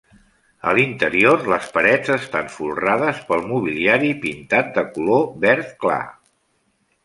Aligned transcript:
A 0.69 0.71
l'interior 0.77 1.43
les 1.53 1.67
parets 1.75 2.09
estan 2.15 2.49
folrades 2.55 3.21
pel 3.29 3.45
mobiliari 3.53 4.11
pintat 4.27 4.75
de 4.81 4.89
color 4.99 5.25
verd 5.49 5.81
clar. 5.87 6.03